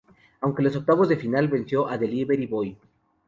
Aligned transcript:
Aunque 0.39 0.61
en 0.63 0.65
los 0.65 0.75
octavos 0.77 1.09
de 1.09 1.15
final 1.15 1.47
venció 1.47 1.87
al 1.87 1.99
Delivery 1.99 2.47
Boy. 2.47 2.75